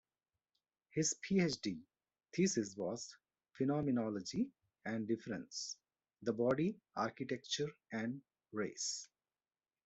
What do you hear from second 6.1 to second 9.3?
the Body, Architecture and Race".